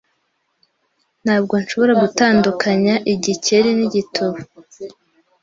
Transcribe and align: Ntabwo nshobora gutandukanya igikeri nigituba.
Ntabwo 1.23 1.53
nshobora 1.61 1.93
gutandukanya 2.03 2.93
igikeri 3.13 3.69
nigituba. 3.77 4.39